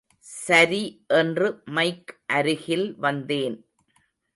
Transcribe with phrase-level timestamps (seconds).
[0.19, 0.81] சரி
[1.07, 3.57] என்று மைக் அருகில் வந்தேன்.